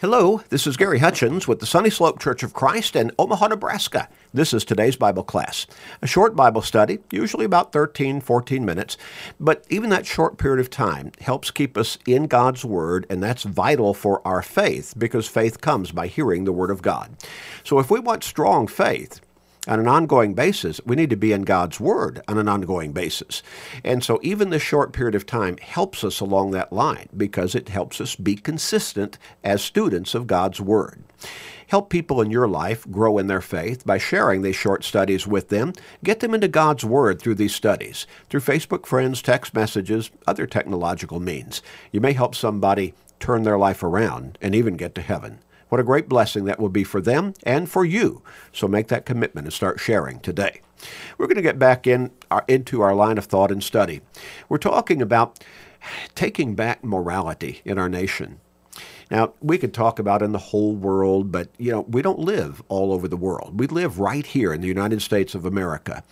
Hello, 0.00 0.42
this 0.50 0.64
is 0.64 0.76
Gary 0.76 1.00
Hutchins 1.00 1.48
with 1.48 1.58
the 1.58 1.66
Sunny 1.66 1.90
Slope 1.90 2.20
Church 2.20 2.44
of 2.44 2.52
Christ 2.52 2.94
in 2.94 3.10
Omaha, 3.18 3.48
Nebraska. 3.48 4.08
This 4.32 4.54
is 4.54 4.64
today's 4.64 4.94
Bible 4.94 5.24
class. 5.24 5.66
A 6.00 6.06
short 6.06 6.36
Bible 6.36 6.62
study, 6.62 7.00
usually 7.10 7.44
about 7.44 7.72
13, 7.72 8.20
14 8.20 8.64
minutes, 8.64 8.96
but 9.40 9.64
even 9.68 9.90
that 9.90 10.06
short 10.06 10.38
period 10.38 10.60
of 10.60 10.70
time 10.70 11.10
helps 11.20 11.50
keep 11.50 11.76
us 11.76 11.98
in 12.06 12.28
God's 12.28 12.64
Word, 12.64 13.06
and 13.10 13.20
that's 13.20 13.42
vital 13.42 13.92
for 13.92 14.24
our 14.24 14.40
faith 14.40 14.94
because 14.96 15.26
faith 15.26 15.60
comes 15.60 15.90
by 15.90 16.06
hearing 16.06 16.44
the 16.44 16.52
Word 16.52 16.70
of 16.70 16.80
God. 16.80 17.16
So 17.64 17.80
if 17.80 17.90
we 17.90 17.98
want 17.98 18.22
strong 18.22 18.68
faith, 18.68 19.20
on 19.66 19.80
an 19.80 19.88
ongoing 19.88 20.34
basis, 20.34 20.80
we 20.86 20.96
need 20.96 21.10
to 21.10 21.16
be 21.16 21.32
in 21.32 21.42
God's 21.42 21.80
Word 21.80 22.22
on 22.28 22.38
an 22.38 22.48
ongoing 22.48 22.92
basis. 22.92 23.42
And 23.84 24.04
so 24.04 24.20
even 24.22 24.50
this 24.50 24.62
short 24.62 24.92
period 24.92 25.14
of 25.14 25.26
time 25.26 25.56
helps 25.58 26.04
us 26.04 26.20
along 26.20 26.52
that 26.52 26.72
line 26.72 27.08
because 27.16 27.54
it 27.54 27.68
helps 27.68 28.00
us 28.00 28.14
be 28.14 28.36
consistent 28.36 29.18
as 29.42 29.62
students 29.62 30.14
of 30.14 30.26
God's 30.26 30.60
Word. 30.60 31.02
Help 31.68 31.90
people 31.90 32.22
in 32.22 32.30
your 32.30 32.48
life 32.48 32.90
grow 32.90 33.18
in 33.18 33.26
their 33.26 33.42
faith 33.42 33.84
by 33.84 33.98
sharing 33.98 34.40
these 34.40 34.56
short 34.56 34.84
studies 34.84 35.26
with 35.26 35.50
them. 35.50 35.74
Get 36.02 36.20
them 36.20 36.34
into 36.34 36.48
God's 36.48 36.84
Word 36.84 37.20
through 37.20 37.34
these 37.34 37.54
studies, 37.54 38.06
through 38.30 38.40
Facebook 38.40 38.86
friends, 38.86 39.20
text 39.20 39.52
messages, 39.52 40.10
other 40.26 40.46
technological 40.46 41.20
means. 41.20 41.60
You 41.92 42.00
may 42.00 42.14
help 42.14 42.34
somebody 42.34 42.94
turn 43.20 43.42
their 43.42 43.58
life 43.58 43.82
around 43.82 44.38
and 44.40 44.54
even 44.54 44.78
get 44.78 44.94
to 44.94 45.02
heaven. 45.02 45.40
What 45.68 45.80
a 45.80 45.84
great 45.84 46.08
blessing 46.08 46.44
that 46.44 46.58
will 46.58 46.68
be 46.68 46.84
for 46.84 47.00
them 47.00 47.34
and 47.42 47.68
for 47.68 47.84
you. 47.84 48.22
So 48.52 48.68
make 48.68 48.88
that 48.88 49.06
commitment 49.06 49.46
and 49.46 49.52
start 49.52 49.80
sharing 49.80 50.20
today. 50.20 50.60
We're 51.16 51.26
going 51.26 51.36
to 51.36 51.42
get 51.42 51.58
back 51.58 51.86
in 51.86 52.10
our, 52.30 52.44
into 52.48 52.80
our 52.82 52.94
line 52.94 53.18
of 53.18 53.26
thought 53.26 53.50
and 53.50 53.62
study. 53.62 54.00
We're 54.48 54.58
talking 54.58 55.02
about 55.02 55.42
taking 56.14 56.54
back 56.54 56.84
morality 56.84 57.60
in 57.64 57.78
our 57.78 57.88
nation. 57.88 58.40
Now, 59.10 59.32
we 59.40 59.56
could 59.56 59.72
talk 59.72 59.98
about 59.98 60.22
in 60.22 60.32
the 60.32 60.38
whole 60.38 60.74
world, 60.74 61.32
but 61.32 61.48
you 61.56 61.72
know, 61.72 61.80
we 61.82 62.02
don't 62.02 62.18
live 62.18 62.62
all 62.68 62.92
over 62.92 63.08
the 63.08 63.16
world. 63.16 63.58
We 63.58 63.66
live 63.66 63.98
right 63.98 64.26
here 64.26 64.52
in 64.52 64.60
the 64.60 64.68
United 64.68 65.00
States 65.00 65.34
of 65.34 65.46
America. 65.46 66.02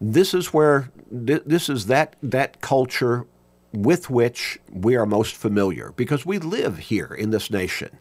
This 0.00 0.32
is 0.32 0.52
where 0.52 0.90
this 1.10 1.68
is 1.68 1.86
that 1.86 2.16
that 2.22 2.60
culture 2.60 3.26
with 3.72 4.08
which 4.08 4.58
we 4.72 4.96
are 4.96 5.06
most 5.06 5.36
familiar 5.36 5.92
because 5.96 6.24
we 6.24 6.38
live 6.38 6.78
here 6.78 7.14
in 7.18 7.30
this 7.30 7.50
nation. 7.50 7.98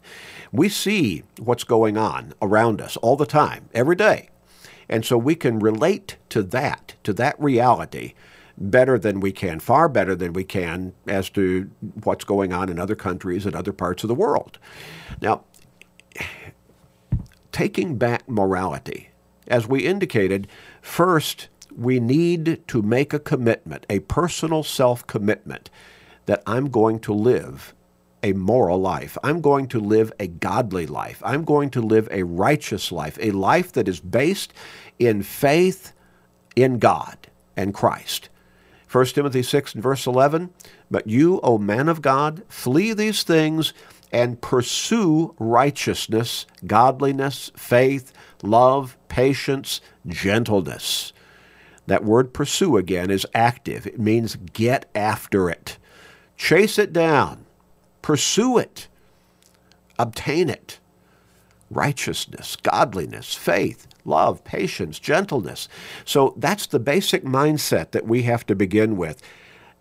We 0.52 0.70
see 0.70 1.24
what's 1.40 1.64
going 1.64 1.98
on 1.98 2.34
around 2.42 2.82
us 2.82 2.96
all 2.98 3.16
the 3.18 3.26
time, 3.26 3.70
every 3.74 3.96
day. 3.96 4.30
And 4.90 5.06
so 5.06 5.18
we 5.18 5.36
can 5.36 5.60
relate 5.60 6.18
to 6.30 6.44
that, 6.44 6.96
to 7.04 7.14
that 7.14 7.40
reality, 7.40 8.14
better 8.58 8.98
than 8.98 9.20
we 9.20 9.32
can, 9.32 9.60
far 9.60 9.90
better 9.90 10.16
than 10.16 10.34
we 10.34 10.44
can 10.44 10.94
as 11.08 11.30
to 11.32 11.70
what's 12.04 12.24
going 12.24 12.54
on 12.54 12.70
in 12.70 12.80
other 12.80 12.96
countries 12.96 13.46
and 13.46 13.56
other 13.56 13.74
parts 13.74 14.04
of 14.04 14.08
the 14.08 14.16
world. 14.16 14.58
Now, 15.22 15.44
taking 17.52 17.98
back 17.98 18.28
morality, 18.30 19.10
as 19.48 19.68
we 19.68 19.86
indicated, 19.86 20.48
first, 20.82 21.50
we 21.78 22.00
need 22.00 22.68
to 22.68 22.82
make 22.82 23.14
a 23.14 23.20
commitment, 23.20 23.86
a 23.90 24.00
personal 24.00 24.64
self 24.64 25.06
commitment, 25.08 25.70
that 26.26 26.42
I'm 26.46 26.70
going 26.70 27.00
to 27.02 27.14
live 27.14 27.74
a 28.24 28.34
moral 28.34 28.82
life. 28.82 29.18
I'm 29.24 29.42
going 29.42 29.68
to 29.68 29.80
live 29.80 30.12
a 30.20 30.28
godly 30.28 30.88
life. 30.88 31.22
I'm 31.24 31.46
going 31.46 31.70
to 31.72 31.82
live 31.82 32.10
a 32.12 32.24
righteous 32.24 32.92
life, 32.92 33.18
a 33.22 33.32
life 33.32 33.72
that 33.74 33.88
is 33.88 34.00
based 34.00 34.54
in 34.98 35.22
faith 35.22 35.94
in 36.56 36.80
God 36.80 37.18
and 37.56 37.74
Christ. 37.74 38.30
1 38.92 39.06
Timothy 39.08 39.44
6 39.44 39.76
and 39.76 39.84
verse 39.84 40.08
11, 40.08 40.50
But 40.90 41.08
you, 41.08 41.40
O 41.42 41.58
man 41.58 41.90
of 41.90 42.02
God, 42.02 42.44
flee 42.48 42.94
these 42.94 43.24
things 43.24 43.74
and 44.12 44.42
pursue 44.42 45.36
righteousness, 45.38 46.46
godliness, 46.66 47.52
faith, 47.56 48.14
love, 48.42 48.98
patience, 49.10 49.82
gentleness. 50.08 51.14
That 51.88 52.04
word 52.04 52.34
pursue 52.34 52.78
again 52.78 53.10
is 53.10 53.26
active. 53.34 53.88
It 53.88 54.00
means 54.00 54.38
get 54.54 54.90
after 54.94 55.50
it. 55.50 55.78
Chase 56.38 56.78
it 56.78 56.94
down. 56.94 57.46
Pursue 58.02 58.58
it, 58.58 58.88
obtain 60.00 60.50
it. 60.50 60.80
Righteousness, 61.70 62.56
godliness, 62.56 63.34
faith, 63.34 63.86
love, 64.06 64.46
patience, 64.46 65.00
gentleness. 65.00 65.68
So 66.06 66.34
that's 66.38 66.68
the 66.68 66.80
basic 66.80 67.26
mindset 67.26 67.92
that 67.92 68.08
we 68.08 68.24
have 68.24 68.46
to 68.46 68.56
begin 68.56 68.96
with. 68.96 69.22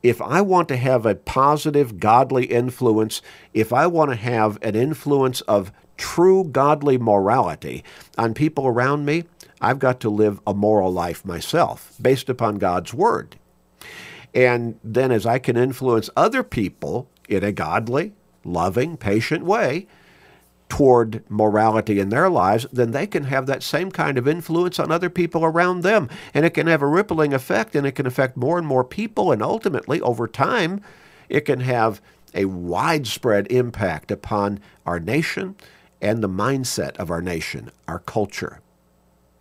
If 0.03 0.21
I 0.21 0.41
want 0.41 0.67
to 0.69 0.77
have 0.77 1.07
a 1.07 1.15
positive, 1.15 2.01
godly 2.01 2.47
influence, 2.47 3.23
if 3.55 3.73
I 3.73 3.87
want 3.87 4.11
to 4.11 4.17
have 4.17 4.59
an 4.63 4.75
influence 4.75 5.41
of 5.43 5.71
true 5.97 6.45
godly 6.45 6.99
morality 6.99 7.85
on 8.17 8.35
people 8.35 8.67
around 8.67 9.05
me, 9.05 9.25
I've 9.61 9.79
got 9.79 10.01
to 10.01 10.11
live 10.11 10.41
a 10.47 10.55
moral 10.55 10.93
life 10.93 11.25
myself 11.25 11.95
based 12.01 12.29
upon 12.29 12.57
God's 12.57 12.93
Word. 12.93 13.37
And 14.35 14.79
then 14.85 15.11
as 15.11 15.25
I 15.25 15.39
can 15.39 15.57
influence 15.57 16.11
other 16.17 16.43
people 16.43 17.09
in 17.29 17.43
a 17.43 17.53
godly, 17.53 18.13
loving, 18.45 18.97
patient 18.97 19.45
way 19.45 19.87
toward 20.69 21.23
morality 21.31 22.01
in 22.01 22.09
their 22.09 22.29
lives, 22.29 22.67
then 22.73 22.91
they 22.91 23.07
can 23.07 23.25
have 23.25 23.47
that 23.47 23.63
same 23.63 23.91
kind 23.91 24.19
of 24.19 24.27
influence 24.27 24.79
on 24.79 24.91
other 24.91 25.09
people 25.09 25.45
around 25.45 25.83
them. 25.83 26.09
And 26.35 26.45
it 26.45 26.51
can 26.51 26.67
have 26.67 26.83
a 26.83 26.87
rippling 26.87 27.33
effect 27.33 27.75
and 27.75 27.87
it 27.87 27.93
can 27.93 28.07
affect 28.07 28.37
more 28.37 28.59
and 28.59 28.67
more 28.67 28.85
people. 28.85 29.33
And 29.33 29.43
ultimately, 29.43 30.01
over 30.01 30.27
time, 30.27 30.83
it 31.29 31.43
can 31.43 31.61
have 31.61 32.01
a 32.35 32.45
widespread 32.45 33.47
impact 33.51 34.11
upon 34.11 34.61
our 34.85 35.01
nation 35.01 35.57
and 36.01 36.23
the 36.23 36.29
mindset 36.29 36.97
of 36.97 37.11
our 37.11 37.23
nation, 37.23 37.71
our 37.89 37.99
culture. 38.01 38.61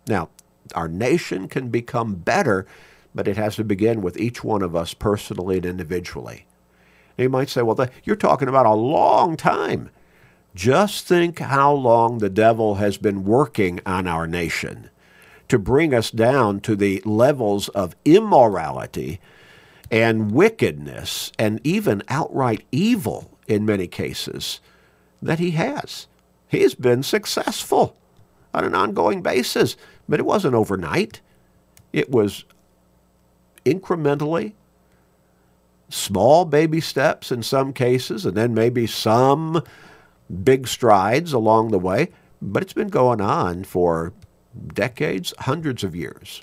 Now, 0.06 0.30
our 0.74 0.88
nation 0.88 1.48
can 1.48 1.68
become 1.68 2.14
better, 2.14 2.66
but 3.14 3.28
it 3.28 3.36
has 3.36 3.56
to 3.56 3.64
begin 3.64 4.02
with 4.02 4.16
each 4.16 4.42
one 4.42 4.62
of 4.62 4.74
us 4.74 4.94
personally 4.94 5.56
and 5.56 5.66
individually. 5.66 6.46
You 7.16 7.28
might 7.28 7.48
say, 7.48 7.62
well, 7.62 7.88
you're 8.04 8.16
talking 8.16 8.48
about 8.48 8.66
a 8.66 8.74
long 8.74 9.36
time. 9.36 9.90
Just 10.54 11.06
think 11.06 11.38
how 11.38 11.72
long 11.72 12.18
the 12.18 12.30
devil 12.30 12.76
has 12.76 12.96
been 12.96 13.24
working 13.24 13.80
on 13.86 14.06
our 14.06 14.26
nation 14.26 14.90
to 15.48 15.58
bring 15.58 15.94
us 15.94 16.10
down 16.10 16.60
to 16.60 16.74
the 16.74 17.02
levels 17.04 17.68
of 17.70 17.94
immorality 18.04 19.20
and 19.90 20.32
wickedness 20.32 21.30
and 21.38 21.60
even 21.62 22.02
outright 22.08 22.64
evil 22.72 23.38
in 23.46 23.64
many 23.64 23.86
cases 23.86 24.60
that 25.22 25.38
he 25.38 25.52
has. 25.52 26.06
He's 26.48 26.74
been 26.74 27.02
successful 27.02 27.96
on 28.54 28.64
an 28.64 28.74
ongoing 28.74 29.22
basis, 29.22 29.76
but 30.08 30.20
it 30.20 30.26
wasn't 30.26 30.54
overnight. 30.54 31.20
It 31.92 32.10
was 32.10 32.44
incrementally 33.64 34.54
small 35.88 36.44
baby 36.44 36.80
steps 36.80 37.30
in 37.30 37.42
some 37.42 37.72
cases, 37.72 38.26
and 38.26 38.36
then 38.36 38.54
maybe 38.54 38.86
some 38.86 39.62
big 40.42 40.66
strides 40.66 41.32
along 41.32 41.70
the 41.70 41.78
way. 41.78 42.10
But 42.40 42.62
it's 42.62 42.72
been 42.72 42.88
going 42.88 43.20
on 43.20 43.64
for 43.64 44.12
decades, 44.72 45.32
hundreds 45.40 45.84
of 45.84 45.94
years. 45.94 46.42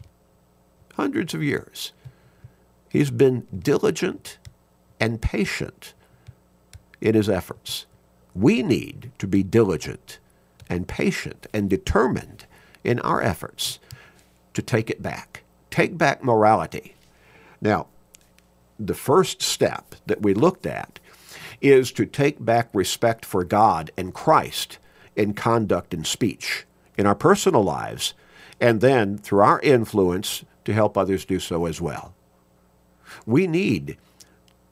Hundreds 0.95 1.33
of 1.33 1.43
years. 1.43 1.93
He's 2.89 3.11
been 3.11 3.47
diligent 3.57 4.37
and 4.99 5.21
patient 5.21 5.93
in 7.01 7.15
his 7.15 7.29
efforts. 7.29 7.85
We 8.35 8.63
need 8.63 9.11
to 9.19 9.27
be 9.27 9.43
diligent 9.43 10.19
and 10.69 10.87
patient 10.87 11.47
and 11.53 11.69
determined 11.69 12.45
in 12.83 12.99
our 12.99 13.21
efforts 13.21 13.79
to 14.53 14.61
take 14.61 14.89
it 14.89 15.01
back. 15.01 15.43
Take 15.69 15.97
back 15.97 16.23
morality. 16.23 16.95
Now, 17.61 17.87
the 18.79 18.95
first 18.95 19.41
step 19.41 19.95
that 20.05 20.21
we 20.21 20.33
looked 20.33 20.65
at 20.65 20.99
is 21.61 21.91
to 21.93 22.05
take 22.05 22.43
back 22.43 22.69
respect 22.73 23.25
for 23.25 23.43
God 23.43 23.91
and 23.97 24.13
Christ 24.13 24.79
in 25.15 25.33
conduct 25.33 25.93
and 25.93 26.05
speech 26.05 26.65
in 26.97 27.05
our 27.05 27.15
personal 27.15 27.63
lives, 27.63 28.13
and 28.59 28.81
then 28.81 29.17
through 29.17 29.41
our 29.41 29.59
influence 29.61 30.43
to 30.65 30.73
help 30.73 30.97
others 30.97 31.25
do 31.25 31.39
so 31.39 31.65
as 31.65 31.81
well. 31.81 32.13
We 33.25 33.47
need 33.47 33.97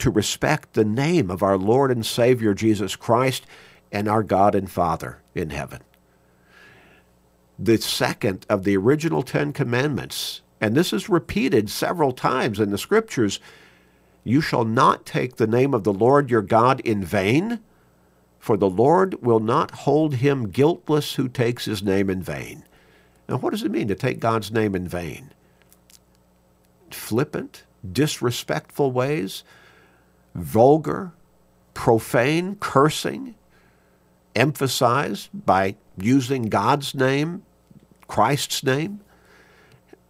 to 0.01 0.09
respect 0.09 0.73
the 0.73 0.83
name 0.83 1.29
of 1.29 1.43
our 1.43 1.57
Lord 1.57 1.91
and 1.91 2.05
Savior 2.05 2.53
Jesus 2.53 2.95
Christ 2.95 3.45
and 3.91 4.07
our 4.07 4.23
God 4.23 4.55
and 4.55 4.69
Father 4.69 5.21
in 5.35 5.51
heaven. 5.51 5.81
The 7.59 7.77
second 7.77 8.45
of 8.49 8.63
the 8.63 8.75
original 8.77 9.21
Ten 9.21 9.53
Commandments, 9.53 10.41
and 10.59 10.75
this 10.75 10.91
is 10.91 11.07
repeated 11.07 11.69
several 11.69 12.11
times 12.11 12.59
in 12.59 12.71
the 12.71 12.79
Scriptures, 12.79 13.39
you 14.23 14.41
shall 14.41 14.65
not 14.65 15.05
take 15.05 15.35
the 15.35 15.45
name 15.45 15.73
of 15.73 15.83
the 15.83 15.93
Lord 15.93 16.31
your 16.31 16.41
God 16.41 16.79
in 16.79 17.03
vain, 17.03 17.59
for 18.39 18.57
the 18.57 18.69
Lord 18.69 19.21
will 19.21 19.39
not 19.39 19.71
hold 19.71 20.15
him 20.15 20.49
guiltless 20.49 21.13
who 21.13 21.29
takes 21.29 21.65
his 21.65 21.83
name 21.83 22.09
in 22.09 22.23
vain. 22.23 22.63
Now, 23.29 23.37
what 23.37 23.51
does 23.51 23.63
it 23.63 23.71
mean 23.71 23.87
to 23.87 23.95
take 23.95 24.19
God's 24.19 24.51
name 24.51 24.73
in 24.73 24.87
vain? 24.87 25.31
Flippant, 26.89 27.63
disrespectful 27.89 28.91
ways, 28.91 29.43
vulgar, 30.35 31.13
profane, 31.73 32.55
cursing. 32.55 33.35
emphasize 34.35 35.29
by 35.33 35.75
using 35.97 36.43
God's 36.43 36.95
name, 36.95 37.43
Christ's 38.07 38.63
name? 38.63 39.01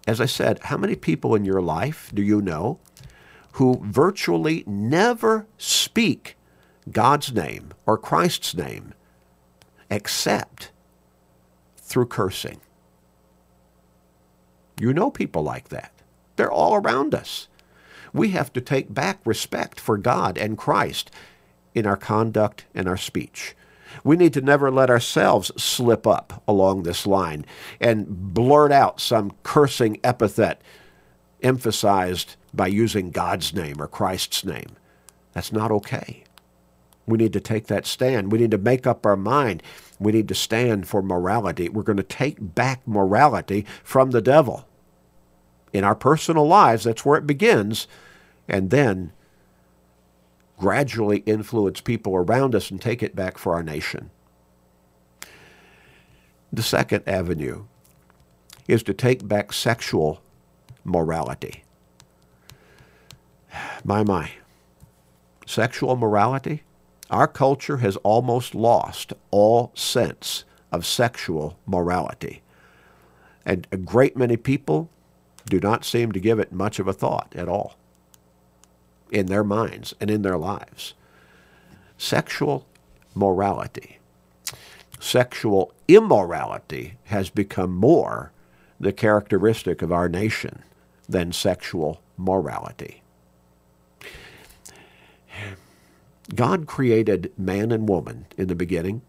As 0.07 0.19
I 0.19 0.25
said, 0.25 0.59
how 0.63 0.77
many 0.77 0.95
people 0.95 1.35
in 1.35 1.45
your 1.45 1.62
life 1.62 2.12
do 2.13 2.21
you 2.21 2.41
know 2.41 2.79
who 3.53 3.81
virtually 3.83 4.63
never 4.65 5.47
speak 5.57 6.38
God's 6.91 7.33
name 7.33 7.74
or 7.85 7.97
Christ's 7.97 8.56
name 8.56 8.94
except 9.89 10.71
through 11.77 12.07
cursing? 12.07 12.62
You 14.79 14.94
know 14.94 15.12
people 15.12 15.44
like 15.44 15.69
that. 15.69 15.91
They're 16.35 16.51
all 16.51 16.75
around 16.75 17.13
us. 17.13 17.47
We 18.13 18.29
have 18.29 18.51
to 18.53 18.61
take 18.61 18.93
back 18.93 19.19
respect 19.25 19.79
for 19.79 19.97
God 19.97 20.37
and 20.37 20.57
Christ 20.57 21.11
in 21.73 21.85
our 21.85 21.97
conduct 21.97 22.65
and 22.73 22.87
our 22.87 22.97
speech. 22.97 23.55
We 24.03 24.15
need 24.15 24.33
to 24.33 24.41
never 24.41 24.71
let 24.71 24.89
ourselves 24.89 25.51
slip 25.61 26.07
up 26.07 26.41
along 26.47 26.83
this 26.83 27.05
line 27.05 27.45
and 27.79 28.33
blurt 28.33 28.71
out 28.71 28.99
some 29.01 29.33
cursing 29.43 29.99
epithet 30.03 30.61
emphasized 31.41 32.35
by 32.53 32.67
using 32.67 33.11
God's 33.11 33.53
name 33.53 33.81
or 33.81 33.87
Christ's 33.87 34.45
name. 34.45 34.75
That's 35.33 35.51
not 35.51 35.71
okay. 35.71 36.23
We 37.05 37.17
need 37.17 37.33
to 37.33 37.39
take 37.39 37.67
that 37.67 37.85
stand. 37.85 38.31
We 38.31 38.39
need 38.39 38.51
to 38.51 38.57
make 38.57 38.85
up 38.85 39.05
our 39.05 39.17
mind. 39.17 39.63
We 39.99 40.11
need 40.11 40.27
to 40.29 40.35
stand 40.35 40.87
for 40.87 41.01
morality. 41.01 41.67
We're 41.67 41.83
going 41.83 41.97
to 41.97 42.03
take 42.03 42.37
back 42.39 42.87
morality 42.87 43.65
from 43.83 44.11
the 44.11 44.21
devil. 44.21 44.67
In 45.73 45.83
our 45.83 45.95
personal 45.95 46.47
lives, 46.47 46.83
that's 46.83 47.06
where 47.06 47.18
it 47.18 47.27
begins, 47.27 47.88
and 48.47 48.69
then 48.69 49.13
gradually 50.57 51.19
influence 51.25 51.81
people 51.81 52.15
around 52.15 52.53
us 52.53 52.69
and 52.69 52.81
take 52.81 53.01
it 53.01 53.15
back 53.15 53.38
for 53.38 53.53
our 53.53 53.63
nation. 53.63 54.12
The 56.53 56.62
second 56.62 57.07
avenue 57.07 57.65
is 58.68 58.83
to 58.83 58.94
take 58.94 59.27
back 59.27 59.53
sexual 59.53 60.21
morality. 60.83 61.63
My, 63.83 64.03
my. 64.03 64.31
Sexual 65.45 65.95
morality? 65.95 66.63
Our 67.09 67.27
culture 67.27 67.77
has 67.77 67.97
almost 67.97 68.53
lost 68.56 69.13
all 69.31 69.71
sense 69.75 70.44
of 70.71 70.85
sexual 70.85 71.57
morality. 71.65 72.41
And 73.45 73.67
a 73.71 73.77
great 73.77 74.15
many 74.15 74.38
people 74.38 74.89
do 75.45 75.59
not 75.59 75.85
seem 75.85 76.11
to 76.11 76.19
give 76.19 76.39
it 76.39 76.51
much 76.51 76.79
of 76.79 76.88
a 76.88 76.93
thought 76.93 77.33
at 77.35 77.47
all 77.47 77.75
in 79.11 79.25
their 79.25 79.43
minds 79.43 79.93
and 79.99 80.09
in 80.09 80.21
their 80.21 80.38
lives. 80.38 80.93
Sexual 81.97 82.65
morality. 83.13 83.99
Sexual 84.99 85.73
immorality 85.88 86.97
has 87.05 87.29
become 87.29 87.75
more 87.75 88.31
the 88.79 88.93
characteristic 88.93 89.81
of 89.81 89.91
our 89.91 90.07
nation 90.07 90.63
than 91.07 91.31
sexual 91.31 92.01
morality. 92.17 93.01
God 96.33 96.65
created 96.65 97.31
man 97.38 97.71
and 97.71 97.89
woman 97.89 98.25
in 98.38 98.47
the 98.47 98.55
beginning 98.55 99.01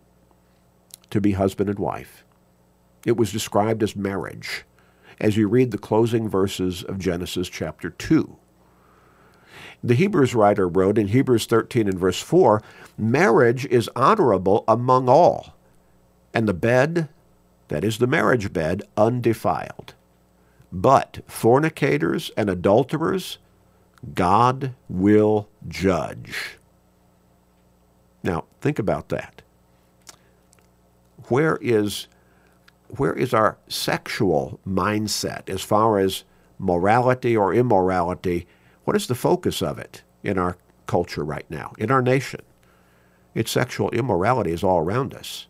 to 1.11 1.21
be 1.21 1.33
husband 1.33 1.71
and 1.71 1.79
wife. 1.79 2.25
It 3.07 3.17
was 3.17 3.33
described 3.33 3.83
as 3.83 3.95
marriage 3.95 4.65
as 5.21 5.37
you 5.37 5.49
read 5.49 5.71
the 5.71 5.79
closing 5.79 6.29
verses 6.29 6.83
of 6.83 6.99
Genesis 6.99 7.49
chapter 7.49 7.91
2. 7.91 8.37
The 9.85 9.95
Hebrews 9.95 10.35
writer 10.35 10.69
wrote 10.69 10.97
in 10.99 11.09
Hebrews 11.09 11.47
13 11.47 11.89
and 11.89 11.99
verse 11.99 12.21
4 12.21 12.63
Marriage 12.97 13.67
is 13.67 13.91
honorable 13.97 14.65
among 14.69 15.09
all, 15.09 15.57
and 16.33 16.49
the 16.49 16.55
bed, 16.55 17.09
that 17.69 17.85
is 17.85 17.99
the 17.99 18.07
marriage 18.07 18.53
bed, 18.53 18.83
undefiled. 18.97 19.95
But 20.71 21.21
fornicators 21.27 22.31
and 22.37 22.49
adulterers, 22.49 23.39
God 24.15 24.75
will 24.89 25.49
judge. 25.69 26.59
Now, 28.23 28.45
think 28.61 28.79
about 28.79 29.09
that. 29.09 29.43
Where 31.29 31.59
is, 31.61 32.09
where 32.97 33.15
is 33.15 33.33
our 33.33 33.57
sexual 33.69 34.61
mindset 34.67 35.49
as 35.49 35.63
far 35.63 35.99
as 35.99 36.25
morality 36.59 37.37
or 37.37 37.55
immorality 37.55 38.47
what 38.85 38.97
is 38.97 39.07
the 39.07 39.15
focus 39.15 39.63
of 39.63 39.79
it 39.79 40.03
in 40.23 40.39
our 40.39 40.57
culture 40.87 41.25
right 41.25 41.49
now, 41.49 41.73
in 41.79 41.91
our 41.91 42.03
nation? 42.03 42.41
It's 43.35 43.51
sexual 43.51 43.91
immorality 43.91 44.53
is 44.53 44.65
all 44.65 44.79
around 44.79 45.15
us. 45.15 45.47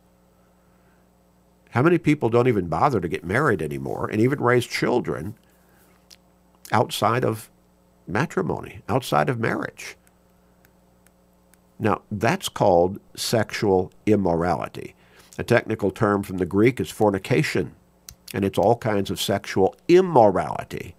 How 1.71 1.83
many 1.83 1.99
people 1.99 2.29
don't 2.29 2.49
even 2.49 2.69
bother 2.69 3.00
to 3.00 3.09
get 3.09 3.25
married 3.25 3.62
anymore 3.62 4.09
and 4.11 4.21
even 4.21 4.41
raise 4.41 4.67
children 4.67 5.35
outside 6.71 7.25
of 7.25 7.50
matrimony, 8.06 8.83
outside 8.89 9.31
of 9.31 9.41
marriage? 9.41 9.97
Now, 11.79 12.03
that's 12.11 12.49
called 12.49 13.00
sexual 13.17 13.91
immorality. 14.05 14.94
A 15.38 15.44
technical 15.44 15.90
term 15.90 16.23
from 16.23 16.38
the 16.38 16.46
Greek 16.46 16.79
is 16.81 16.90
fornication, 16.90 17.75
and 18.34 18.44
it's 18.44 18.58
all 18.58 18.76
kinds 18.76 19.11
of 19.11 19.20
sexual 19.20 19.75
immorality. 19.88 20.94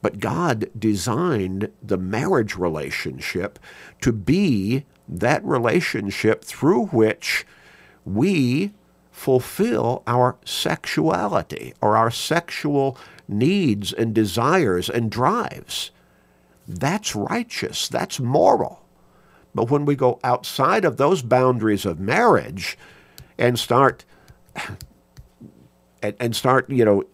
But 0.00 0.18
God 0.18 0.70
designed 0.76 1.70
the 1.82 1.98
marriage 1.98 2.56
relationship 2.56 3.58
to 4.00 4.12
be 4.12 4.84
that 5.08 5.44
relationship 5.44 6.44
through 6.44 6.86
which 6.86 7.46
we 8.04 8.72
fulfill 9.12 10.02
our 10.06 10.36
sexuality 10.44 11.74
or 11.80 11.96
our 11.96 12.10
sexual 12.10 12.98
needs 13.28 13.92
and 13.92 14.14
desires 14.14 14.88
and 14.88 15.10
drives. 15.10 15.90
That's 16.66 17.14
righteous, 17.14 17.86
that's 17.86 18.18
moral. 18.18 18.81
But 19.54 19.70
when 19.70 19.84
we 19.84 19.96
go 19.96 20.18
outside 20.24 20.84
of 20.84 20.96
those 20.96 21.22
boundaries 21.22 21.84
of 21.84 22.00
marriage 22.00 22.78
and 23.38 23.58
start 23.58 24.04
and, 26.02 26.16
and 26.18 26.34
start, 26.34 26.68
you 26.68 26.84
know, 26.84 27.04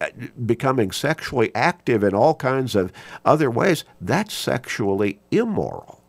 becoming 0.45 0.91
sexually 0.91 1.53
active 1.53 2.03
in 2.03 2.13
all 2.13 2.33
kinds 2.35 2.75
of 2.75 2.91
other 3.23 3.51
ways, 3.51 3.83
that's 4.01 4.33
sexually 4.33 5.19
immoral. 5.31 6.01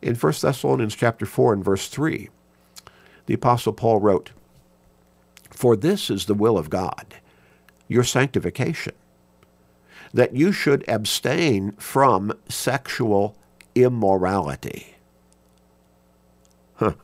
In 0.00 0.14
1 0.14 0.32
Thessalonians 0.40 0.94
chapter 0.94 1.26
4 1.26 1.54
and 1.54 1.64
verse 1.64 1.88
3, 1.88 2.28
the 3.26 3.34
Apostle 3.34 3.72
Paul 3.72 4.00
wrote, 4.00 4.30
For 5.50 5.76
this 5.76 6.10
is 6.10 6.26
the 6.26 6.34
will 6.34 6.58
of 6.58 6.70
God, 6.70 7.16
your 7.88 8.04
sanctification, 8.04 8.94
that 10.12 10.36
you 10.36 10.52
should 10.52 10.84
abstain 10.86 11.72
from 11.72 12.32
sexual 12.48 13.36
immorality. 13.74 14.96
Huh. 16.76 16.94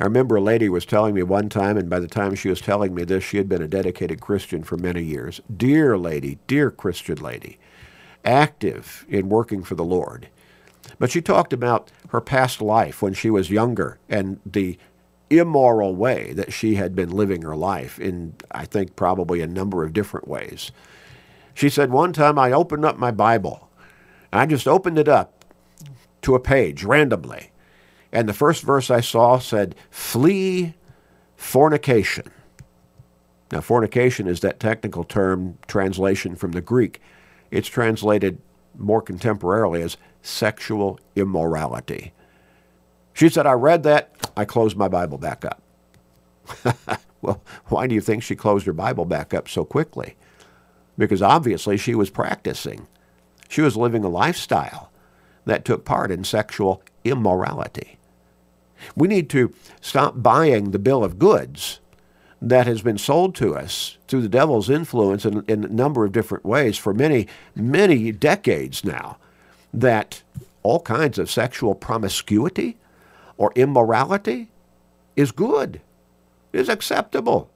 I 0.00 0.04
remember 0.04 0.36
a 0.36 0.40
lady 0.40 0.68
was 0.68 0.84
telling 0.84 1.14
me 1.14 1.22
one 1.22 1.48
time, 1.48 1.76
and 1.76 1.88
by 1.88 2.00
the 2.00 2.08
time 2.08 2.34
she 2.34 2.48
was 2.48 2.60
telling 2.60 2.94
me 2.94 3.04
this, 3.04 3.22
she 3.22 3.36
had 3.36 3.48
been 3.48 3.62
a 3.62 3.68
dedicated 3.68 4.20
Christian 4.20 4.64
for 4.64 4.76
many 4.76 5.02
years. 5.02 5.40
Dear 5.54 5.96
lady, 5.96 6.38
dear 6.46 6.70
Christian 6.70 7.18
lady, 7.18 7.58
active 8.24 9.06
in 9.08 9.28
working 9.28 9.62
for 9.62 9.74
the 9.74 9.84
Lord. 9.84 10.28
But 10.98 11.10
she 11.10 11.20
talked 11.22 11.52
about 11.52 11.90
her 12.08 12.20
past 12.20 12.60
life 12.60 13.00
when 13.00 13.14
she 13.14 13.30
was 13.30 13.50
younger 13.50 13.98
and 14.08 14.40
the 14.44 14.78
immoral 15.30 15.94
way 15.94 16.32
that 16.34 16.52
she 16.52 16.74
had 16.74 16.94
been 16.94 17.10
living 17.10 17.42
her 17.42 17.56
life 17.56 17.98
in, 17.98 18.34
I 18.50 18.64
think, 18.66 18.96
probably 18.96 19.40
a 19.40 19.46
number 19.46 19.84
of 19.84 19.92
different 19.92 20.28
ways. 20.28 20.72
She 21.54 21.68
said, 21.68 21.90
One 21.90 22.12
time 22.12 22.38
I 22.38 22.52
opened 22.52 22.84
up 22.84 22.98
my 22.98 23.10
Bible. 23.10 23.68
I 24.32 24.46
just 24.46 24.66
opened 24.66 24.98
it 24.98 25.08
up 25.08 25.44
to 26.22 26.34
a 26.34 26.40
page 26.40 26.84
randomly. 26.84 27.50
And 28.12 28.28
the 28.28 28.34
first 28.34 28.62
verse 28.62 28.90
I 28.90 29.00
saw 29.00 29.38
said, 29.38 29.74
Flee 29.90 30.74
fornication. 31.36 32.30
Now, 33.50 33.60
fornication 33.60 34.26
is 34.28 34.40
that 34.40 34.60
technical 34.60 35.04
term 35.04 35.58
translation 35.66 36.36
from 36.36 36.52
the 36.52 36.60
Greek. 36.60 37.00
It's 37.50 37.68
translated 37.68 38.38
more 38.78 39.02
contemporarily 39.02 39.82
as 39.82 39.98
sexual 40.22 40.98
immorality. 41.16 42.12
She 43.12 43.28
said, 43.28 43.46
I 43.46 43.52
read 43.52 43.82
that, 43.82 44.14
I 44.36 44.46
closed 44.46 44.76
my 44.76 44.88
Bible 44.88 45.18
back 45.18 45.44
up. 45.44 45.62
well, 47.20 47.42
why 47.66 47.86
do 47.86 47.94
you 47.94 48.00
think 48.00 48.22
she 48.22 48.34
closed 48.34 48.64
her 48.66 48.72
Bible 48.72 49.04
back 49.04 49.34
up 49.34 49.48
so 49.48 49.64
quickly? 49.64 50.16
Because 50.96 51.20
obviously 51.20 51.76
she 51.76 51.94
was 51.94 52.08
practicing. 52.08 52.86
She 53.52 53.60
was 53.60 53.76
living 53.76 54.02
a 54.02 54.08
lifestyle 54.08 54.90
that 55.44 55.66
took 55.66 55.84
part 55.84 56.10
in 56.10 56.24
sexual 56.24 56.82
immorality. 57.04 57.98
We 58.96 59.08
need 59.08 59.28
to 59.28 59.52
stop 59.82 60.22
buying 60.22 60.70
the 60.70 60.78
bill 60.78 61.04
of 61.04 61.18
goods 61.18 61.78
that 62.40 62.66
has 62.66 62.80
been 62.80 62.96
sold 62.96 63.34
to 63.34 63.54
us 63.54 63.98
through 64.08 64.22
the 64.22 64.28
devil's 64.30 64.70
influence 64.70 65.26
in, 65.26 65.44
in, 65.48 65.64
a 65.64 65.68
number 65.68 66.06
of 66.06 66.12
different 66.12 66.46
ways 66.46 66.78
for 66.78 66.94
many, 66.94 67.28
many 67.54 68.10
decades 68.10 68.86
now. 68.86 69.18
That 69.74 70.22
all 70.62 70.80
kinds 70.80 71.18
of 71.18 71.30
sexual 71.30 71.74
promiscuity, 71.74 72.78
or 73.36 73.52
immorality 73.54 74.48
is 75.14 75.30
good, 75.30 75.82
is 76.54 76.70
acceptable. 76.70 77.50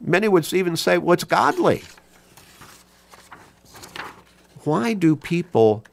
Many 0.00 0.26
would 0.26 0.52
even 0.52 0.76
say, 0.76 0.98
well, 0.98 1.12
it's 1.12 1.22
godly. 1.22 1.84
Why 4.64 4.92
do 4.92 5.16
people 5.16 5.84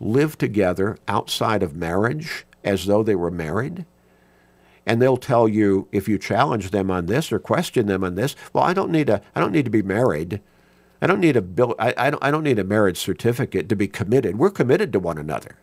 live 0.00 0.38
together 0.38 0.96
outside 1.06 1.62
of 1.62 1.76
marriage 1.76 2.46
as 2.64 2.86
though 2.86 3.02
they 3.02 3.14
were 3.14 3.30
married? 3.30 3.84
And 4.86 5.02
they'll 5.02 5.18
tell 5.18 5.46
you 5.46 5.88
if 5.92 6.08
you 6.08 6.18
challenge 6.18 6.70
them 6.70 6.90
on 6.90 7.06
this 7.06 7.30
or 7.30 7.38
question 7.38 7.86
them 7.86 8.02
on 8.02 8.14
this, 8.14 8.34
well, 8.54 8.64
I 8.64 8.72
don't 8.72 8.90
need 8.90 9.10
a, 9.10 9.20
I 9.34 9.40
don't 9.40 9.52
need 9.52 9.66
to 9.66 9.70
be 9.70 9.82
married. 9.82 10.40
I 11.02 11.06
don't 11.06 11.20
need 11.20 11.36
a 11.36 11.42
bill. 11.42 11.74
I, 11.78 11.94
I, 11.98 12.10
don't, 12.10 12.24
I 12.24 12.30
don't 12.30 12.42
need 12.42 12.58
a 12.58 12.64
marriage 12.64 12.96
certificate 12.96 13.68
to 13.68 13.76
be 13.76 13.86
committed. 13.86 14.38
We're 14.38 14.50
committed 14.50 14.92
to 14.94 14.98
one 14.98 15.18
another. 15.18 15.56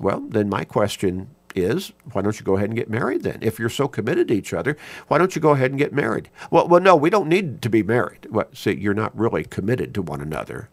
Well, 0.00 0.20
then 0.28 0.48
my 0.48 0.64
question 0.64 1.28
is, 1.54 1.92
why 2.12 2.22
don't 2.22 2.38
you 2.38 2.44
go 2.44 2.56
ahead 2.56 2.70
and 2.70 2.76
get 2.76 2.90
married 2.90 3.22
then? 3.22 3.38
If 3.40 3.60
you're 3.60 3.68
so 3.68 3.86
committed 3.86 4.28
to 4.28 4.34
each 4.34 4.52
other, 4.52 4.76
why 5.06 5.18
don't 5.18 5.36
you 5.36 5.40
go 5.40 5.50
ahead 5.50 5.70
and 5.70 5.78
get 5.78 5.92
married? 5.92 6.28
Well, 6.50 6.66
well, 6.66 6.80
no, 6.80 6.96
we 6.96 7.10
don't 7.10 7.28
need 7.28 7.62
to 7.62 7.70
be 7.70 7.84
married. 7.84 8.26
Well, 8.30 8.48
see, 8.52 8.72
you're 8.72 8.94
not 8.94 9.16
really 9.16 9.44
committed 9.44 9.94
to 9.94 10.02
one 10.02 10.20
another 10.20 10.68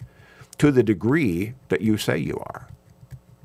to 0.59 0.71
the 0.71 0.83
degree 0.83 1.53
that 1.69 1.81
you 1.81 1.97
say 1.97 2.17
you 2.17 2.37
are. 2.37 2.67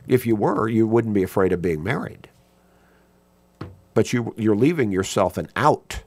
If 0.06 0.26
you 0.26 0.36
were, 0.36 0.68
you 0.68 0.86
wouldn't 0.86 1.14
be 1.14 1.22
afraid 1.22 1.52
of 1.52 1.62
being 1.62 1.82
married. 1.82 2.28
But 3.94 4.12
you, 4.12 4.34
you're 4.36 4.56
leaving 4.56 4.92
yourself 4.92 5.38
an 5.38 5.48
out 5.56 6.02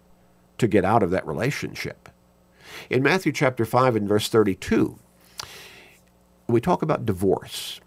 to 0.58 0.68
get 0.68 0.86
out 0.86 1.04
of 1.04 1.10
that 1.12 1.26
relationship. 1.26 2.10
In 2.90 3.02
Matthew 3.02 3.32
chapter 3.32 3.66
5 3.66 3.96
and 3.96 4.08
verse 4.08 4.30
32, 4.30 5.00
we 6.48 6.62
talk 6.62 6.82
about 6.82 7.06
divorce. 7.06 7.80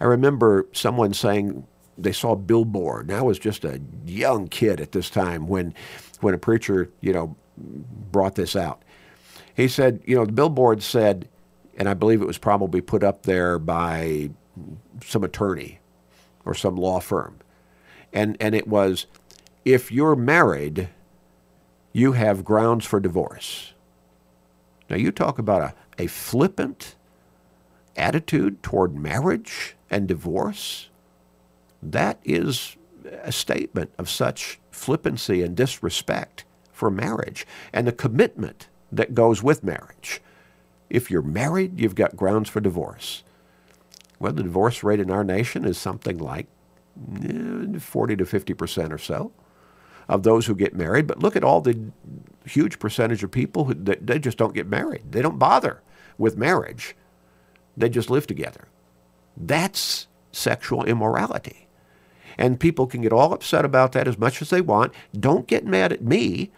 I 0.00 0.04
remember 0.04 0.66
someone 0.72 1.14
saying 1.14 1.66
they 1.96 2.12
saw 2.12 2.32
a 2.32 2.36
billboard. 2.36 3.08
And 3.08 3.18
I 3.18 3.22
was 3.22 3.38
just 3.38 3.64
a 3.64 3.80
young 4.06 4.48
kid 4.48 4.80
at 4.80 4.92
this 4.92 5.10
time 5.10 5.46
when, 5.46 5.74
when 6.20 6.34
a 6.34 6.38
preacher, 6.38 6.90
you 7.00 7.12
know, 7.12 7.36
brought 7.56 8.34
this 8.34 8.56
out. 8.56 8.82
He 9.54 9.68
said, 9.68 10.02
you 10.06 10.16
know, 10.16 10.24
the 10.24 10.32
billboard 10.32 10.82
said, 10.82 11.28
and 11.80 11.88
I 11.88 11.94
believe 11.94 12.20
it 12.20 12.26
was 12.26 12.36
probably 12.36 12.82
put 12.82 13.02
up 13.02 13.22
there 13.22 13.58
by 13.58 14.28
some 15.02 15.24
attorney 15.24 15.80
or 16.44 16.52
some 16.52 16.76
law 16.76 17.00
firm. 17.00 17.38
And, 18.12 18.36
and 18.38 18.54
it 18.54 18.68
was, 18.68 19.06
if 19.64 19.90
you're 19.90 20.14
married, 20.14 20.90
you 21.94 22.12
have 22.12 22.44
grounds 22.44 22.84
for 22.84 23.00
divorce. 23.00 23.72
Now, 24.90 24.96
you 24.96 25.10
talk 25.10 25.38
about 25.38 25.62
a, 25.62 26.02
a 26.02 26.06
flippant 26.06 26.96
attitude 27.96 28.62
toward 28.62 28.94
marriage 28.94 29.74
and 29.88 30.06
divorce. 30.06 30.90
That 31.82 32.20
is 32.24 32.76
a 33.22 33.32
statement 33.32 33.90
of 33.96 34.10
such 34.10 34.60
flippancy 34.70 35.42
and 35.42 35.56
disrespect 35.56 36.44
for 36.72 36.90
marriage 36.90 37.46
and 37.72 37.86
the 37.86 37.92
commitment 37.92 38.68
that 38.92 39.14
goes 39.14 39.42
with 39.42 39.64
marriage. 39.64 40.20
If 40.90 41.10
you're 41.10 41.22
married, 41.22 41.80
you've 41.80 41.94
got 41.94 42.16
grounds 42.16 42.48
for 42.48 42.60
divorce. 42.60 43.22
Well, 44.18 44.32
the 44.32 44.42
divorce 44.42 44.82
rate 44.82 45.00
in 45.00 45.10
our 45.10 45.24
nation 45.24 45.64
is 45.64 45.78
something 45.78 46.18
like 46.18 46.46
eh, 47.24 47.78
40 47.78 48.16
to 48.16 48.26
50 48.26 48.54
percent 48.54 48.92
or 48.92 48.98
so 48.98 49.32
of 50.08 50.24
those 50.24 50.46
who 50.46 50.54
get 50.54 50.74
married. 50.74 51.06
But 51.06 51.20
look 51.20 51.36
at 51.36 51.44
all 51.44 51.60
the 51.60 51.78
huge 52.44 52.78
percentage 52.80 53.22
of 53.22 53.30
people 53.30 53.66
who 53.66 53.74
they 53.74 54.18
just 54.18 54.36
don't 54.36 54.54
get 54.54 54.66
married. 54.66 55.12
They 55.12 55.22
don't 55.22 55.38
bother 55.38 55.82
with 56.18 56.36
marriage. 56.36 56.96
They 57.76 57.88
just 57.88 58.10
live 58.10 58.26
together. 58.26 58.66
That's 59.36 60.08
sexual 60.32 60.84
immorality. 60.84 61.68
And 62.36 62.58
people 62.58 62.86
can 62.86 63.02
get 63.02 63.12
all 63.12 63.32
upset 63.32 63.64
about 63.64 63.92
that 63.92 64.08
as 64.08 64.18
much 64.18 64.42
as 64.42 64.50
they 64.50 64.60
want. 64.60 64.92
Don't 65.18 65.46
get 65.46 65.64
mad 65.64 65.92
at 65.92 66.02
me. 66.02 66.50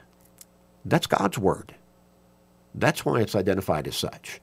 That's 0.84 1.06
God's 1.06 1.38
word. 1.38 1.74
That's 2.75 3.05
why 3.05 3.21
it's 3.21 3.35
identified 3.35 3.87
as 3.87 3.97
such. 3.97 4.41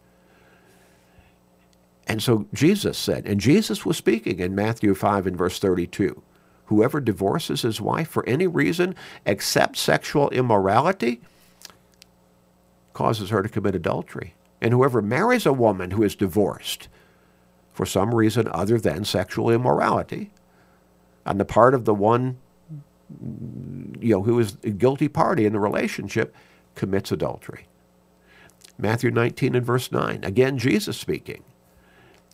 And 2.08 2.22
so 2.24 2.48
Jesus 2.54 2.98
said, 2.98 3.26
and 3.26 3.40
Jesus 3.40 3.86
was 3.86 3.98
speaking 3.98 4.40
in 4.40 4.56
Matthew 4.56 4.96
5 4.96 5.28
and 5.28 5.38
verse 5.38 5.60
32 5.60 6.22
whoever 6.66 7.00
divorces 7.00 7.64
his 7.64 7.82
wife 7.82 8.08
for 8.08 8.24
any 8.30 8.46
reason 8.46 8.94
except 9.26 9.76
sexual 9.76 10.30
immorality 10.30 11.20
causes 12.94 13.32
her 13.32 13.42
to 13.42 13.50
commit 13.50 13.74
adultery. 13.74 14.36
And 14.62 14.72
whoever 14.72 15.02
marries 15.02 15.48
a 15.48 15.54
woman 15.54 15.92
who 15.92 16.04
is 16.04 16.16
divorced 16.16 16.88
for 17.74 17.88
some 17.88 18.14
reason 18.14 18.48
other 18.52 18.78
than 18.78 19.04
sexual 19.04 19.50
immorality 19.50 20.32
on 21.26 21.40
the 21.40 21.46
part 21.46 21.74
of 21.74 21.86
the 21.86 21.94
one 21.94 22.38
you 24.00 24.14
know 24.14 24.22
who 24.22 24.38
is 24.40 24.52
guilty 24.52 25.08
party 25.08 25.46
in 25.46 25.54
the 25.54 25.60
relationship 25.60 26.36
commits 26.76 27.12
adultery. 27.12 27.66
Matthew 28.80 29.12
19 29.12 29.56
and 29.56 29.66
verse 29.66 29.92
9. 29.92 30.24
Again 30.24 30.58
Jesus 30.58 30.98
speaking. 30.98 31.44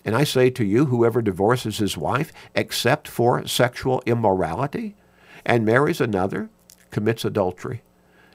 And 0.06 0.16
I 0.16 0.24
say 0.24 0.52
to 0.52 0.64
you, 0.64 0.86
whoever 0.86 1.22
divorces 1.22 1.80
his 1.80 1.98
wife 1.98 2.32
except 2.54 3.08
for 3.08 3.46
sexual 3.48 4.04
immorality 4.06 4.96
and 5.44 5.66
marries 5.66 6.00
another 6.00 6.50
commits 6.92 7.26
adultery. 7.26 7.82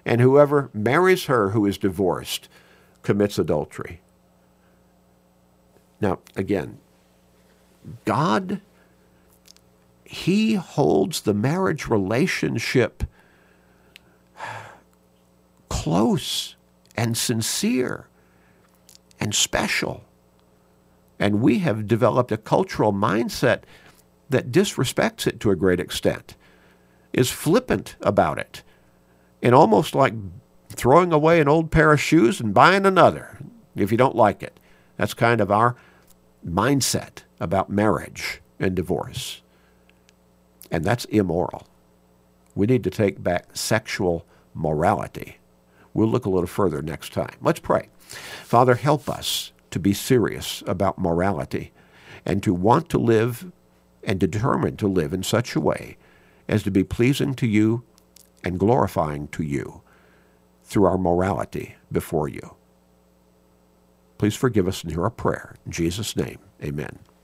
And 0.05 0.21
whoever 0.21 0.71
marries 0.75 1.27
her 1.27 1.51
who 1.51 1.65
is 1.67 1.79
divorced 1.79 2.49
commits 3.03 3.39
adultery. 3.39 4.01
Now, 6.01 6.19
again, 6.35 6.79
God, 8.05 8.61
He 10.05 10.55
holds 10.55 11.21
the 11.21 11.35
marriage 11.35 11.87
relationship 11.87 13.05
close 15.69 16.57
and 17.01 17.17
sincere 17.17 18.07
and 19.19 19.35
special. 19.35 20.05
And 21.19 21.41
we 21.41 21.61
have 21.61 21.89
developed 21.89 22.31
a 22.31 22.37
cultural 22.37 22.93
mindset 22.93 23.63
that 24.29 24.53
disrespects 24.53 25.27
it 25.27 25.41
to 25.41 25.51
a 25.51 25.57
great 25.57 25.81
extent, 25.81 26.37
is 27.15 27.31
flippant 27.31 27.97
about 28.03 28.39
it, 28.39 28.63
and 29.43 29.55
almost 29.55 29.95
like 29.95 30.13
throwing 30.69 31.11
away 31.11 31.41
an 31.41 31.49
old 31.49 31.71
pair 31.71 31.91
of 31.91 32.03
shoes 32.03 32.39
and 32.39 32.53
buying 32.53 32.85
another 32.85 33.39
if 33.75 33.91
you 33.91 33.97
don't 33.97 34.15
like 34.15 34.43
it. 34.43 34.61
That's 34.99 35.15
kind 35.15 35.41
of 35.41 35.51
our 35.51 35.77
mindset 36.47 37.23
about 37.41 37.71
marriage 37.71 38.43
and 38.59 38.75
divorce. 38.75 39.41
And 40.71 40.85
that's 40.85 41.07
immoral. 41.07 41.67
We 42.55 42.67
need 42.67 42.85
to 42.85 42.91
take 42.91 43.23
back 43.23 43.57
sexual 43.57 44.27
morality. 44.53 45.40
We'll 45.95 46.09
look 46.09 46.27
a 46.27 46.31
little 46.31 46.47
further 46.47 46.83
next 46.83 47.13
time. 47.13 47.35
Let's 47.41 47.61
pray. 47.61 47.89
Father, 48.45 48.75
help 48.75 49.09
us 49.09 49.53
to 49.71 49.79
be 49.79 49.93
serious 49.93 50.63
about 50.67 50.99
morality 50.99 51.73
and 52.25 52.43
to 52.43 52.55
want 52.55 52.89
to 52.91 52.99
live 52.99 53.51
and 54.05 54.19
determined 54.19 54.79
to 54.79 54.89
live 54.89 55.13
in 55.13 55.23
such 55.23 55.55
a 55.55 55.61
way 55.61 55.97
as 56.49 56.63
to 56.65 56.71
be 56.71 56.85
pleasing 56.85 57.35
to 57.35 57.47
you 57.47 57.85
and 58.43 58.59
glorifying 58.59 59.29
to 59.29 59.43
you 59.43 59.83
through 60.65 60.85
our 60.85 60.99
morality 60.99 61.77
before 61.91 62.29
you. 62.29 62.57
Please 64.19 64.37
forgive 64.37 64.69
us 64.69 64.83
and 64.83 64.93
hear 64.93 65.05
our 65.05 65.11
prayer. 65.11 65.57
In 65.65 65.73
Jesus' 65.73 66.17
name, 66.17 66.39
amen. 66.63 66.99